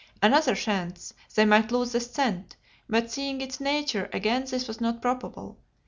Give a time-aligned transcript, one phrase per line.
[0.23, 2.55] Another chance they might lose the scent,
[2.89, 5.59] but seeing its nature, again this was not probable.